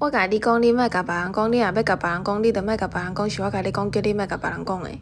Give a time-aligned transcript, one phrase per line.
[0.00, 5.00] 我甲你讲，你莫甲别人讲，你若要甲别人讲，你着莫甲别人讲，是我甲你讲，叫你莫甲别人讲诶。